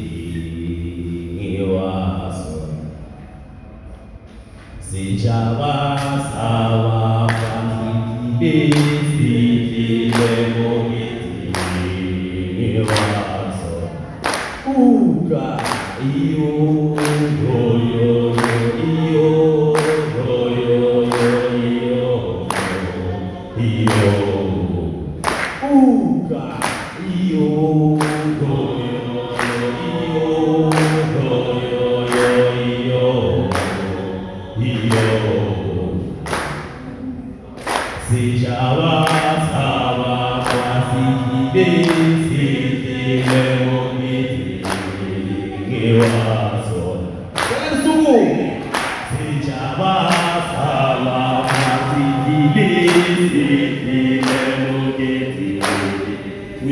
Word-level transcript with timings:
Seja 38.13 38.51
lá. 38.73 39.12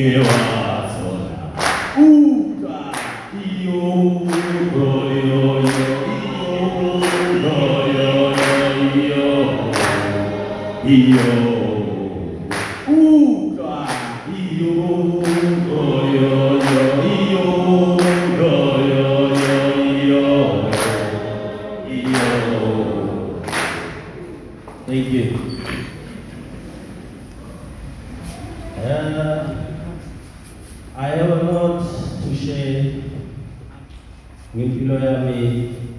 you 0.02 0.22
are. 0.22 0.61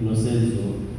Nosenzo. 0.01 0.93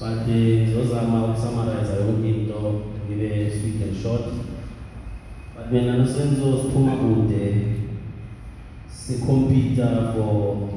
But 0.00 0.28
ngizozama 0.28 1.24
ukusummarize 1.24 1.92
yonke 1.92 2.28
into 2.28 2.82
ngibe 3.08 3.50
sweet 3.50 3.82
and 3.82 4.02
short. 4.02 4.24
But 5.56 5.72
mina 5.72 5.96
nosenzo 5.96 6.58
siphuma 6.62 6.96
kude 6.96 7.64
sikhompita 8.88 10.12
for 10.14 10.68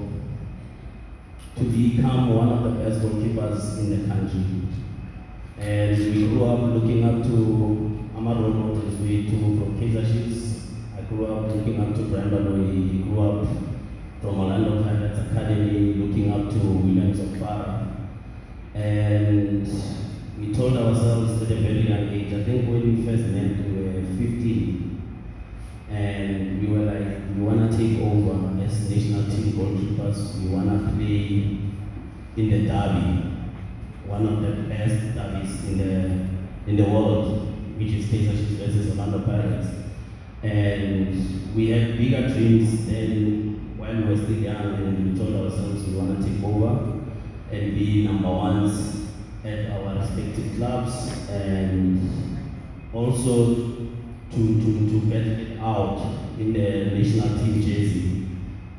to 1.57 1.63
become 1.63 2.35
one 2.35 2.49
of 2.49 2.63
the 2.63 2.69
best 2.69 3.01
goalkeepers 3.01 3.79
in 3.79 3.89
the 3.89 4.07
country. 4.07 4.43
And 5.59 5.97
we 5.97 6.27
grew 6.27 6.45
up 6.45 6.59
looking 6.73 7.03
up 7.03 7.23
to 7.23 7.97
our 8.15 8.35
role 8.35 8.53
models 8.53 8.99
we 9.01 9.25
too 9.25 9.57
from 9.57 9.79
Kaizer 9.79 10.05
Chiefs. 10.05 10.67
I 10.97 11.01
grew 11.01 11.25
up 11.25 11.55
looking 11.55 11.81
up 11.81 11.95
to 11.95 12.03
Brandon 12.03 12.71
he 12.71 12.99
grew 12.99 13.19
up 13.21 13.47
from 14.21 14.39
Orlando 14.39 14.83
Pirates 14.83 15.19
Academy 15.31 15.93
looking 15.93 16.31
up 16.31 16.49
to 16.49 16.57
Williams 16.57 17.19
Okpara 17.19 17.87
and 18.73 19.67
we 20.39 20.53
told 20.53 20.77
ourselves 20.77 21.41
at 21.41 21.51
a 21.51 21.55
very 21.55 21.89
young 21.89 22.09
age, 22.09 22.33
I 22.33 22.43
think 22.43 22.69
when 22.69 22.95
we 22.95 23.05
first 23.05 23.29
met, 23.29 23.57
we 23.65 23.83
were 23.83 24.01
15, 24.17 25.01
and 25.89 26.61
we 26.61 26.67
were 26.67 26.85
like, 26.85 27.35
we 27.35 27.41
want 27.41 27.71
to 27.71 27.77
take 27.77 27.99
over 28.01 28.61
as 28.63 28.89
national 28.89 29.23
team 29.31 29.53
goalkeepers, 29.53 30.39
we 30.39 30.49
want 30.49 30.69
to 30.69 30.95
play 30.95 31.57
in 32.35 32.49
the 32.51 32.67
derby, 32.67 33.31
one 34.05 34.27
of 34.27 34.41
the 34.41 34.63
best 34.69 35.15
derbies 35.15 35.63
in 35.69 35.77
the, 35.79 36.69
in 36.69 36.77
the 36.77 36.83
world, 36.83 37.47
which 37.77 37.93
is 37.93 38.05
Kaizer 38.05 38.35
versus 38.57 38.91
Orlando 38.91 39.19
Pirates. 39.25 39.67
And 40.43 41.55
we 41.55 41.69
had 41.71 41.97
bigger 41.97 42.29
dreams 42.29 42.85
then 42.85 43.46
we 43.93 44.03
were 44.03 44.17
still 44.17 44.37
young, 44.37 44.73
and 44.73 45.13
we 45.13 45.17
told 45.17 45.35
ourselves 45.45 45.87
we 45.87 45.95
want 45.95 46.21
to 46.21 46.29
take 46.29 46.43
over 46.43 47.01
and 47.51 47.75
be 47.75 48.05
number 48.05 48.27
ones 48.27 49.07
at 49.45 49.71
our 49.71 49.95
respective 49.95 50.57
clubs 50.57 51.29
and 51.29 52.37
also 52.93 53.55
to, 54.31 54.37
to, 54.59 54.89
to 54.89 55.01
get 55.09 55.25
it 55.25 55.59
out 55.59 55.99
in 56.37 56.51
the 56.53 56.97
national 56.97 57.37
team 57.39 57.61
jersey 57.61 58.27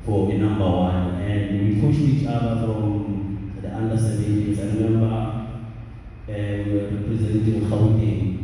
for 0.05 0.27
the 0.27 0.35
number 0.35 0.69
one. 0.69 1.15
And 1.23 1.75
we 1.75 1.81
pushed 1.81 2.01
each 2.01 2.27
other 2.27 2.61
from 2.61 3.53
the 3.63 3.75
under 3.75 3.97
17s. 3.97 4.59
I 4.59 4.63
remember 4.63 5.07
uh, 5.07 6.33
we 6.33 6.73
were 6.75 6.89
representing 6.91 7.63
Gauteng 7.63 8.38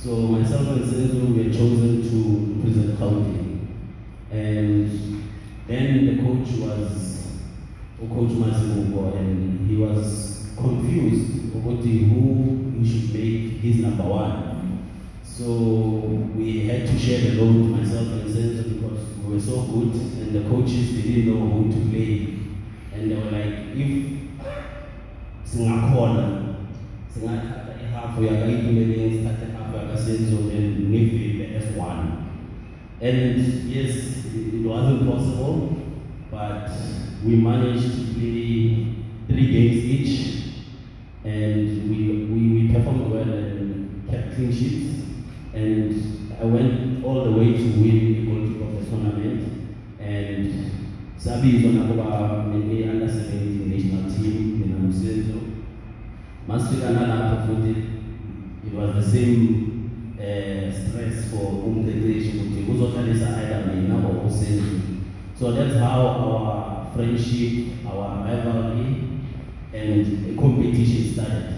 So 0.00 0.10
myself 0.28 0.68
and 0.68 0.84
Senzo 0.84 1.36
were 1.36 1.52
chosen 1.52 2.02
to 2.08 2.54
represent 2.54 3.00
Gauteng. 3.00 3.66
And 4.30 5.24
then 5.66 6.06
the 6.06 6.22
coach 6.22 6.50
was 6.60 7.26
Coach 7.98 8.30
Masimugo 8.30 9.16
and 9.16 9.68
he 9.68 9.76
was 9.76 10.50
confused 10.56 11.52
about 11.52 11.82
who 11.82 12.74
he 12.78 12.88
should 12.88 13.12
make 13.12 13.60
his 13.60 13.78
number 13.78 14.04
one. 14.04 14.88
So 15.24 15.44
we 16.36 16.68
had 16.68 16.86
to 16.86 16.96
share 16.96 17.32
the 17.32 17.42
load, 17.42 17.76
myself 17.76 18.06
and 18.06 18.30
Senzo, 18.30 18.74
because 18.74 19.00
we 19.24 19.34
were 19.34 19.40
so 19.40 19.62
good 19.62 19.94
and 19.94 20.32
the 20.32 20.48
coaches 20.48 20.92
didn't 20.92 21.26
know 21.26 21.44
who 21.44 21.72
to 21.72 21.90
play. 21.90 22.38
And 22.94 23.10
they 23.10 23.16
were 23.16 23.32
like, 23.32 23.76
if 23.76 24.18
singakhona 27.98 28.22
singathatha 28.22 28.22
ihafu 28.22 28.24
yakayiphumeleni 28.24 29.18
sithathe 29.18 29.46
ihafu 29.52 29.76
yakasenzo 29.76 30.38
and 30.56 30.90
nive 30.90 31.38
the 31.38 31.46
S1 31.58 31.98
and 33.00 33.38
yes 33.74 34.24
it 34.34 34.66
wasn't 34.66 35.10
possible 35.10 35.68
but 36.30 36.70
we 37.26 37.36
managed 37.36 37.82
to 37.82 38.14
play 38.14 38.86
three 39.28 39.46
games 39.46 39.84
each 39.84 40.38
and 41.24 41.90
we, 41.90 42.24
we, 42.26 42.40
we 42.54 42.72
performed 42.72 43.10
well 43.12 43.22
and 43.22 44.08
kept 44.10 44.34
clean 44.34 44.52
sheets. 44.52 45.04
And 45.52 46.30
I 46.40 46.44
went 46.44 47.04
all 47.04 47.24
the 47.24 47.32
way 47.32 47.52
to 47.52 47.64
win 47.80 48.14
the 48.14 48.26
goalkeeper 48.26 48.64
of 48.64 48.80
the 48.80 48.90
tournament. 48.90 49.68
And 50.00 50.70
sabizwa 51.16 51.72
nakuba 51.72 52.46
ne-under 52.54 53.06
17 53.06 53.66
national 53.66 54.10
team 54.10 54.60
mina 54.60 54.78
nosenzo 54.78 55.38
masifika 56.48 56.90
nalapho 56.90 57.46
futhi 57.46 57.74
it 58.68 58.74
was 58.78 58.94
the 58.94 59.10
same 59.10 59.90
uh, 60.20 60.70
stress 60.72 61.30
for 61.30 61.46
umqeqeshi 61.66 62.30
ukuthi 62.38 62.62
kuzodlalisa 62.66 63.28
either 63.40 63.60
mina 63.66 63.94
or 63.94 64.26
usenzo 64.28 64.78
so 65.38 65.52
that's 65.52 65.76
how 65.78 66.00
our 66.06 66.86
friendship 66.94 67.86
our 67.86 68.24
rivalry 68.26 69.08
and 69.72 70.36
competition 70.38 71.12
started. 71.12 71.54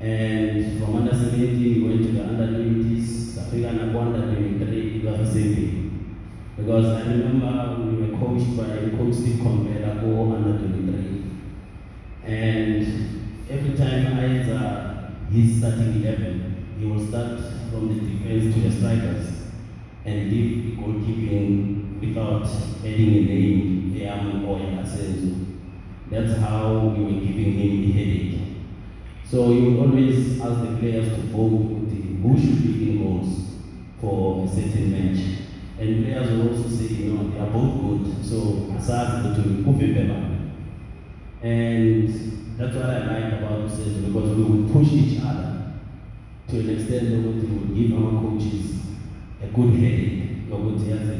And 0.00 0.78
from 0.78 0.96
under 0.96 1.14
17, 1.14 1.82
we 1.82 1.88
went 1.88 2.02
to 2.02 2.12
the 2.12 2.24
under 2.24 2.46
20s, 2.46 3.38
Africa 3.38 3.68
and 3.68 3.96
under 3.96 4.34
23, 4.34 4.96
it 4.96 5.04
was 5.04 5.18
the 5.18 5.32
same 5.32 5.54
thing. 5.54 6.16
Because 6.56 6.86
I 6.86 7.00
remember 7.10 7.82
we 7.82 8.06
were 8.06 8.18
coached 8.18 8.56
by 8.56 8.96
Coach 8.96 9.14
Steve 9.14 9.40
Komphela 9.40 10.00
for 10.00 10.36
under 10.36 10.58
23. 10.58 11.24
And 12.24 12.82
every 13.50 13.76
time 13.76 14.18
either 14.18 15.14
his 15.34 15.58
starting 15.58 16.02
11, 16.02 16.76
he 16.78 16.86
will 16.86 17.04
start 17.06 17.40
from 17.70 17.88
the 17.88 18.00
defense 18.00 18.54
to 18.54 18.60
the 18.60 18.70
strikers 18.70 19.26
and 20.04 20.30
leave 20.30 20.78
goalkeeping 20.78 22.00
without 22.00 22.46
adding 22.80 23.14
a 23.14 23.22
name, 23.22 23.96
Eam 23.96 24.44
or 24.48 24.58
Asenzo. 24.58 25.46
That's 26.10 26.38
how 26.40 26.94
we 26.96 27.04
were 27.04 27.20
giving 27.20 27.52
him 27.54 27.80
the 27.82 27.92
headache. 27.92 28.40
So 29.24 29.50
you 29.52 29.80
always 29.80 30.40
ask 30.40 30.60
the 30.60 30.76
players 30.78 31.08
to 31.14 31.22
vote 31.32 31.74
who 32.24 32.40
should 32.40 32.62
be 32.62 32.90
in 32.90 33.04
goals 33.04 33.50
for 34.00 34.44
a 34.44 34.48
certain 34.48 34.90
match. 34.92 35.40
And 35.78 36.04
players 36.04 36.30
will 36.30 36.48
also 36.56 36.68
say, 36.68 36.94
you 36.94 37.12
know, 37.12 37.30
they 37.30 37.38
are 37.38 37.50
both 37.50 37.80
good. 37.80 38.24
So 38.24 38.72
Assad 38.78 39.36
between 39.36 39.64
Kufibeba. 39.64 40.43
And 41.44 42.08
that's 42.56 42.74
what 42.74 42.86
I 42.86 43.04
like 43.04 43.32
about 43.34 43.68
Senzo 43.68 44.06
because 44.06 44.34
we 44.34 44.44
would 44.44 44.72
push 44.72 44.92
each 44.92 45.20
other 45.20 45.74
to 46.48 46.58
an 46.58 46.70
extent 46.70 47.10
that 47.10 47.20
we 47.20 47.34
would 47.36 47.76
give 47.76 47.92
our 47.92 48.12
coaches 48.22 48.80
a 49.42 49.46
good 49.52 49.74
headache 49.74 50.48
yokuthi 50.50 50.90
yazi 50.90 51.16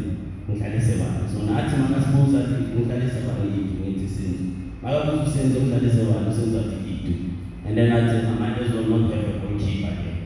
ngihlalise 0.49 0.97
bani 0.97 1.29
so 1.33 1.39
nathi 1.45 1.77
makasibuza 1.77 2.39
athi 2.41 2.55
ngihlalise 2.73 3.21
bani 3.27 3.53
yiphi 3.53 3.75
ngithi 3.83 4.09
senzo 4.15 4.45
makabuza 4.83 5.23
usenzo 5.23 5.61
ngihlalise 5.61 6.03
bani 6.09 6.29
usenzo 6.33 6.59
athi 6.61 6.77
idu 6.95 7.15
and 7.67 7.77
then 7.77 7.93
athi 7.93 8.17
I 8.27 8.35
might 8.41 8.59
as 8.63 8.73
well 8.75 8.85
not 8.85 9.13
have 9.13 9.29
a 9.29 9.39
goalkeeper 9.41 9.93
here. 9.93 10.17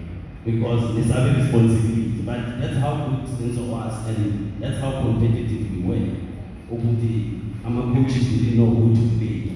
Because 0.44 0.98
it's 0.98 1.10
our 1.10 1.26
responsibility 1.26 2.22
but 2.22 2.60
that's 2.60 2.78
how 2.78 2.94
good 3.02 3.26
senzo 3.38 3.62
was 3.72 3.94
and 4.08 4.52
that's 4.60 4.78
how 4.78 4.92
competitive 5.02 5.66
we 5.74 5.82
were. 5.88 6.06
Ukuthi 6.70 7.12
ama-coaches 7.66 8.28
didn't 8.28 8.56
know 8.56 8.70
who 8.70 8.94
to 8.94 9.02
play 9.18 9.47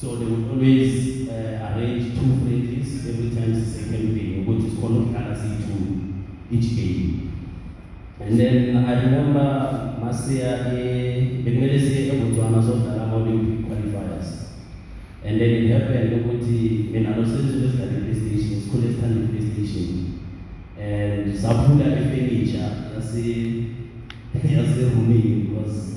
so 0.00 0.16
they 0.16 0.24
would 0.24 0.50
always 0.50 1.28
uh, 1.28 1.76
arrange 1.76 2.14
two 2.14 2.30
friendlies 2.40 3.06
every 3.10 3.30
time 3.36 3.54
second 3.64 4.14
game 4.14 4.42
ukuthi 4.42 4.70
sikhona 4.70 4.98
ukudlala 4.98 5.36
siyi-two 5.36 5.80
each 6.50 6.70
game 6.76 7.30
and 8.20 8.38
then 8.38 8.76
I 8.76 9.04
remember 9.04 9.96
masiya 10.00 10.58
bekumele 11.44 11.80
siye 11.80 12.08
eBotswana 12.08 12.62
sodlala 12.62 13.02
ama-Olympic 13.02 13.66
qualifiers. 13.66 14.28
And 15.24 15.40
then 15.40 15.50
it 15.50 15.70
happened 15.72 16.12
ukuthi 16.12 16.90
mina 16.92 17.16
nosenzo 17.16 17.60
besidlala 17.60 17.92
i-PlayStation, 17.92 18.60
sikhule 18.60 18.88
sithanda 18.92 19.20
i-PlayStation. 19.20 19.88
And 20.78 21.34
saphula 21.34 21.86
ifurniture 21.86 22.70
yase 22.96 23.24
yaserumini 24.56 25.48
because 25.48 25.96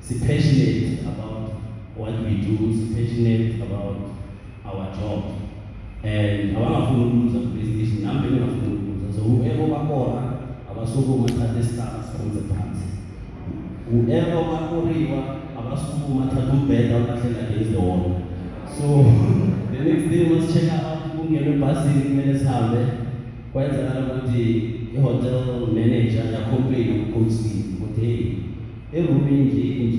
si-passionate 0.00 1.00
about 1.02 1.61
what 1.96 2.12
we 2.24 2.36
do, 2.40 2.72
si-passionate 2.72 3.60
about 3.62 3.96
our 4.64 4.94
job. 4.94 5.22
And 6.04 6.56
abangafuni 6.56 7.04
ukuluza 7.04 7.38
ku-PlayStation, 7.38 8.02
nami 8.02 8.20
bengingafuni 8.20 8.74
ukuluza. 8.76 9.12
So 9.14 9.20
whoever 9.22 9.66
bakhona 9.66 10.32
abasukuma 10.82 11.28
thatha 11.28 11.60
isihlalo 11.60 12.02
siphonse 12.02 12.40
phansi 12.48 12.86
whoever 13.90 14.36
wakoriwa 14.36 15.20
abasukuma 15.58 16.26
thatha 16.26 16.52
umbheda 16.52 16.96
ulahlela 16.96 17.48
against 17.48 17.70
the 17.72 17.78
wall 17.78 18.22
so 18.76 18.86
the 19.72 19.84
next 19.84 20.10
day 20.10 20.24
masichecka 20.24 20.74
out 20.74 21.16
kungena 21.16 21.46
ebhasini 21.46 22.02
kumele 22.02 22.38
sihambe 22.38 22.78
kwenzakala 23.52 24.00
ukuthi 24.00 24.42
i-hotel 24.96 25.40
manager 25.74 26.24
yacomplain 26.34 27.04
ku-coach 27.04 27.34
ukuthi 27.76 28.06
hey 28.06 28.26
erumini 28.92 29.44
nje 29.44 29.60
inje 29.60 29.98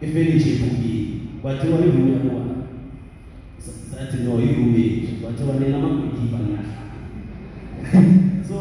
ifurniture 0.00 0.50
iphukile 0.50 1.03
watu 1.44 1.72
walivyokuwa 1.74 2.42
sasa 3.58 4.16
ndio 4.16 4.36
hivyo 4.38 4.64
mimi 4.64 5.08
watu 5.26 5.50
wanena 5.50 5.78
makujifanya 5.78 6.58
so 8.48 8.58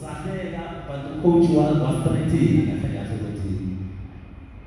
sahela 0.00 0.62
watu 0.90 1.22
coach 1.22 1.56
wa 1.56 1.68
authority 1.68 2.60
akafanya 2.62 3.06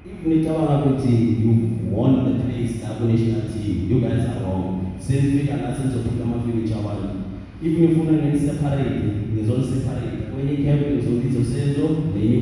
if 0.06 0.26
ni 0.28 0.46
kama 0.46 0.98
you 1.44 1.70
won 1.92 2.26
the 2.26 2.44
place 2.44 2.74
the 3.00 3.06
national 3.06 3.42
team. 3.42 3.88
You 3.90 4.00
guys 4.02 4.28
are 4.28 4.40
wrong. 4.44 4.98
Same 5.00 5.22
thing 5.32 5.50
ana 5.52 5.76
sense 5.78 5.96
of 5.96 6.06
kama 6.20 6.44
vile 6.44 6.68
cha 6.68 6.76
if 7.64 7.78
ni 7.80 7.88
funa 7.96 8.12
ni 8.12 8.40
separate 8.40 9.00
ni 9.36 9.46
zone 9.48 9.64
separate. 9.64 10.18
Kwenye 10.36 10.56
camp 10.66 10.82
ni 10.92 11.02
zone 11.02 11.22
hizo 11.24 11.44
senzo 11.44 11.90
ni 12.16 12.28
hiyo 12.28 12.42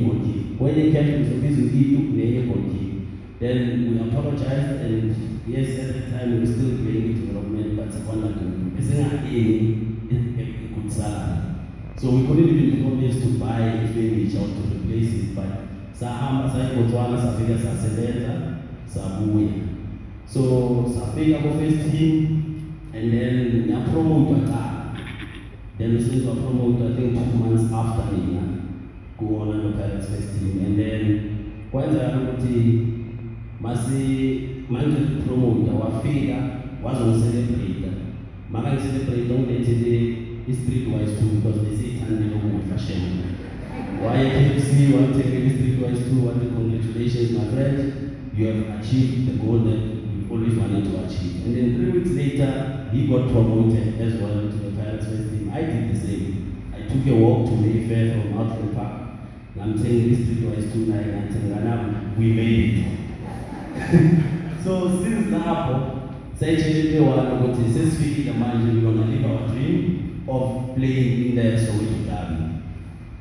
kwenye 0.58 0.92
camp 0.92 1.06
ni 1.06 1.24
zone 1.24 1.48
hizo 1.48 1.62
kitu 1.62 1.98
ni 2.16 2.22
hiyo 2.26 2.42
then 3.40 3.56
we 3.86 4.00
apologized 4.00 4.80
and 4.82 5.42
yes 5.46 5.78
at 5.78 5.94
the 5.94 6.02
time 6.10 6.32
we 6.32 6.40
were 6.40 6.46
still 6.46 6.74
playing 6.82 7.14
development 7.14 7.76
but 7.76 7.88
besingakeni 8.76 9.58
good 10.74 10.92
salary 10.92 11.48
so 11.98 12.10
we 12.10 12.28
couldn't 12.28 12.48
even 12.48 12.82
promise 12.82 13.20
to 13.22 13.38
buy 13.40 13.58
a 13.58 13.88
furniture 13.88 14.38
or 14.38 14.46
to 14.46 14.62
replace 14.70 15.14
it, 15.14 15.34
but 15.34 15.66
sahamba 15.98 16.46
saya 16.46 16.78
Botswana 16.78 17.18
safika 17.18 17.58
sasebenza 17.58 18.62
sabuya. 18.86 19.66
So 20.24 20.86
safika 20.86 21.42
ku 21.42 21.58
first 21.58 21.90
team 21.90 22.70
and 22.94 23.10
then 23.10 23.66
ngapromote 23.66 24.46
cha. 24.46 24.94
Then 25.76 25.98
since 25.98 26.22
I 26.22 26.38
promote 26.38 26.86
I 26.86 26.94
think 26.94 27.18
two 27.18 27.34
months 27.34 27.66
after 27.74 28.14
mina 28.14 28.62
go 29.18 29.42
on 29.42 29.58
the 29.58 29.74
Pirates 29.74 30.06
first 30.06 30.38
team 30.38 30.62
and 30.62 30.78
then 30.78 31.02
kwanza 31.72 32.14
ukuthi 32.14 32.97
promote 35.26 35.70
wafika 35.70 36.36
wazongicelebrate. 36.82 37.88
Maka 38.52 38.72
ngicelebrate 38.72 39.32
ongilethele 39.34 40.16
i-streetwise 40.48 41.12
too 41.18 41.28
because 41.34 41.60
ukudla 42.36 42.78
shame. 42.78 43.38
Why 44.02 44.30
KFC, 44.30 44.94
one 44.94 45.12
take 45.12 45.50
streetwise 45.50 46.00
too, 46.08 46.26
one 46.26 46.40
congratulations 46.54 47.30
my 47.32 47.46
friend, 47.52 47.92
you 48.36 48.46
have 48.46 48.80
achieved 48.80 49.26
the 49.26 49.44
goal 49.44 49.58
that 49.58 49.80
we 49.80 50.30
always 50.30 50.54
wanted 50.54 50.84
to 50.84 51.04
achieve. 51.04 51.44
And 51.46 51.56
then 51.56 51.74
three 51.76 51.90
weeks 51.90 52.10
later, 52.10 52.88
he 52.92 53.06
got 53.06 53.30
promoted 53.32 54.00
as 54.00 54.14
well 54.20 54.48
to 54.52 54.56
the 54.56 54.70
Pirates 54.80 55.06
first 55.06 55.30
team. 55.30 55.50
I 55.52 55.62
did 55.62 55.94
the 55.94 55.98
same. 55.98 56.70
I 56.72 56.80
took 56.86 57.06
a 57.06 57.14
walk 57.14 57.48
to 57.48 57.56
Mayfair 57.56 58.22
from 58.22 58.38
Outland 58.38 58.76
Park. 58.76 59.02
I'm 59.60 59.76
saying 59.76 60.10
this 60.10 60.20
streetwise 60.20 60.72
and 60.72 60.94
I'm 60.94 61.32
saying, 61.32 62.14
we 62.16 62.32
made 62.32 62.78
it. 62.78 62.97
so 64.64 65.02
since 65.02 65.30
that, 65.30 65.70
sayitshelile 66.40 67.00
wona 67.00 67.34
ukuthi 67.34 67.72
sesifikile 67.72 68.32
manje 68.32 68.72
we're 68.72 68.80
gonna 68.80 69.06
live 69.06 69.26
our 69.26 69.48
dream 69.48 69.98
of 70.28 70.74
playing 70.74 71.26
in 71.26 71.36
the 71.36 71.56
Soweto 71.56 72.04
Derby. 72.04 72.44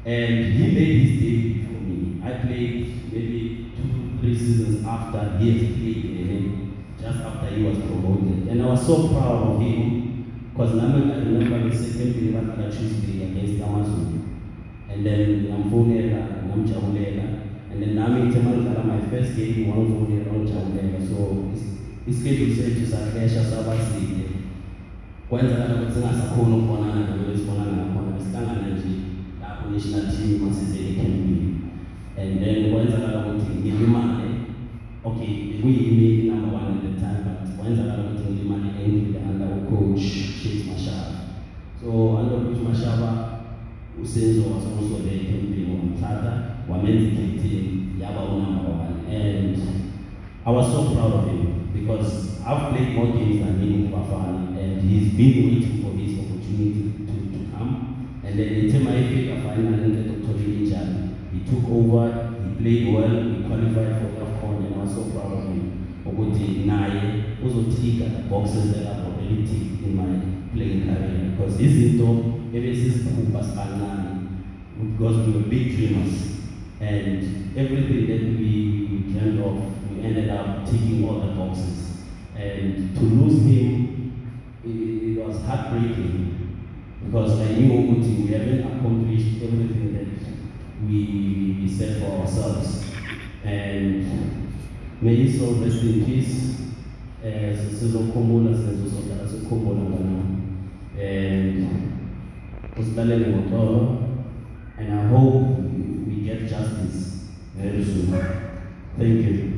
And 0.06 0.54
he 0.54 0.68
made 0.68 1.00
his 1.02 1.20
debut 1.22 1.64
for 1.68 1.82
me. 1.82 2.22
I 2.26 2.32
played 2.46 2.88
maybe 3.14 3.66
two, 3.78 4.20
three 4.20 4.38
seasons 4.38 4.86
after 4.86 5.38
he 5.40 5.52
had 5.52 5.76
played 5.76 6.06
in 6.06 6.30
it, 6.36 7.02
just 7.02 7.20
after 7.20 7.56
he 7.56 7.64
was 7.64 7.78
promoted. 7.78 8.48
And 8.50 8.62
I 8.62 8.66
was 8.66 8.86
so 8.86 9.08
proud 9.08 9.48
of 9.48 9.62
him 9.62 10.52
because 10.52 10.72
I 10.78 10.84
remember 10.84 11.70
the 11.70 11.76
second 11.78 12.14
game 12.14 12.36
after 12.36 12.70
Tuesday 12.72 13.24
against 13.24 13.64
Amazon. 13.64 14.36
And 14.90 15.06
then 15.06 15.48
Namfonela, 15.48 16.44
Namchabulela. 16.48 17.47
And 17.78 17.84
then 17.84 17.96
Nami 17.96 18.34
Temanzala, 18.34 18.86
my 18.86 19.00
first 19.08 19.36
game, 19.36 19.70
one 19.70 19.86
Fonela, 19.86 20.34
Namchabulela. 20.34 21.08
So 21.08 21.54
ischedule 22.08 22.56
sethu 22.56 22.88
sahlesha 22.88 23.44
sabaside 23.44 24.26
kwenzakala 25.30 25.76
ukuthi 25.76 25.94
singasakhoni 25.94 26.56
ukubonana 26.56 27.00
nabo 27.08 27.32
esibonana 27.34 27.72
nakhona 27.72 28.12
besihlangana 28.18 28.68
nje 28.74 28.94
lapho 29.42 29.70
national 29.70 30.06
team 30.12 30.42
masize 30.42 30.80
ecampini 30.90 31.48
and 32.18 32.40
then 32.40 32.72
kwenzakala 32.72 33.26
ukuthi 33.26 33.60
ngilimale 33.60 34.30
okay 35.04 35.34
bekuyimi 35.52 36.30
number 36.30 36.54
one 36.58 36.68
at 36.74 36.82
the 36.82 36.94
time 37.02 37.22
but 37.26 37.50
kwenzakala 37.58 38.04
ukuthi 38.04 38.34
ngilimale 38.34 38.70
ankle 38.84 39.20
under 39.30 39.50
ucoach 39.58 40.02
Shakes 40.42 40.66
Mashaba 40.68 41.14
so 41.80 42.18
under 42.18 42.40
coach 42.46 42.62
Mashaba 42.70 43.30
usenzo 44.02 44.42
wasemusole 44.42 45.12
ecampini 45.16 45.68
wamthatha 45.72 46.34
wamenza 46.38 46.47
i-captain 46.76 47.96
yaba 48.00 48.22
unumber 48.22 48.70
one 48.70 49.06
and 49.10 49.58
I 50.46 50.50
was 50.52 50.72
so 50.72 50.94
proud 50.96 51.12
of 51.12 51.28
him 51.28 51.72
because 51.74 52.40
I've 52.46 52.72
played 52.72 52.96
more 52.96 53.08
games 53.08 53.40
than 53.44 53.60
him 53.60 53.92
Bafana 53.92 54.58
and 54.58 54.82
he's 54.82 55.14
been 55.14 55.44
waiting 55.44 55.84
for 55.84 55.92
his 55.92 56.20
opportunity 56.20 56.94
to, 57.06 57.14
to 57.36 57.52
come. 57.52 58.22
And 58.24 58.40
then 58.40 58.54
the 58.54 58.72
time 58.72 58.88
I 58.88 59.12
played 59.12 59.30
a 59.30 59.42
final 59.42 59.74
in 59.74 59.96
the 59.96 60.26
Dr. 60.26 60.40
Injan, 60.40 61.16
he 61.34 61.40
took 61.44 61.70
over, 61.70 62.34
he 62.44 62.64
played 62.64 62.94
well, 62.94 63.10
he 63.10 63.44
qualified 63.44 64.00
for 64.00 64.24
AFCON 64.24 64.66
and 64.68 64.76
I 64.76 64.84
was 64.86 64.96
so 64.96 65.04
proud 65.12 65.34
of 65.34 65.44
him. 65.44 65.78
ukuthi 66.06 66.66
naye 66.66 67.24
uzotika 67.46 68.06
the 68.06 68.30
boxes 68.30 68.72
that 68.72 68.88
I've 68.88 69.06
already 69.06 69.44
in 69.86 69.96
my 69.96 70.22
playing 70.54 70.86
career 70.86 71.32
because 71.32 71.64
izinto 71.64 72.24
ebesiziphupha 72.56 73.44
sibancane 73.44 74.08
because 74.80 75.18
we 75.18 75.34
were 75.34 75.50
big 75.50 75.76
dreamers 75.76 76.37
and 76.80 77.58
everything 77.58 78.08
that 78.08 78.22
we 78.40 79.04
dreamed 79.12 79.40
of 79.42 79.90
we 79.92 80.04
ended 80.04 80.30
up 80.30 80.66
taking 80.66 81.08
all 81.08 81.20
the 81.20 81.34
boxes. 81.34 82.04
And 82.36 82.96
to 82.96 83.02
lose 83.02 83.42
him 83.44 84.32
it, 84.64 84.70
it 84.70 85.26
was 85.26 85.42
heartbreaking 85.44 86.58
because 87.06 87.40
I 87.40 87.54
knew 87.54 87.96
we 88.26 88.32
haven't 88.32 88.60
accomplished 88.62 89.42
everything 89.42 89.94
that 89.94 90.88
we, 90.88 91.68
set 91.68 92.02
for 92.02 92.22
ourselves. 92.22 92.86
And 93.44 94.52
may 95.02 95.16
his 95.16 95.40
soul 95.40 95.56
rest 95.56 95.84
in 95.84 96.06
peace 96.06 96.48
sizokhumbula 97.80 98.58
sizosohlala 98.58 99.30
sikhumbula 99.30 99.82
ngana 99.82 100.24
and 101.02 101.68
usilalele 102.80 103.28
ngoxolo 103.28 103.98
and 104.80 105.00
I 105.00 105.08
hope 105.08 105.67
thank 108.98 109.26
you 109.26 109.57